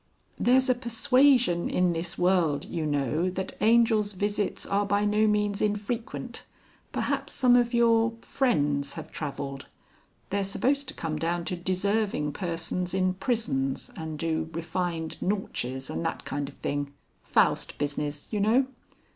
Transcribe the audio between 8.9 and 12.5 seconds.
have travelled? They are supposed to come down to deserving